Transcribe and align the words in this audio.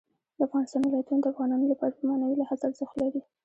د 0.37 0.39
افغانستان 0.47 0.81
ولايتونه 0.85 1.19
د 1.21 1.25
افغانانو 1.33 1.65
لپاره 1.71 1.93
په 1.97 2.01
معنوي 2.09 2.35
لحاظ 2.37 2.59
ارزښت 2.67 2.95
لري. 3.03 3.21